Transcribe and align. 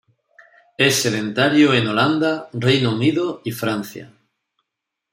Es 0.79 0.95
sedentario 1.03 1.75
en 1.75 1.85
Holanda, 1.87 2.49
Reino 2.53 2.91
Unido 2.95 3.41
y 3.45 3.51
Francia. 3.51 4.11